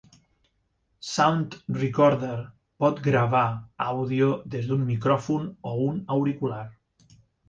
[1.07, 2.37] Sound Recorder
[2.83, 3.41] pot gravar
[3.89, 6.63] àudio des d'un micròfon o un auricular.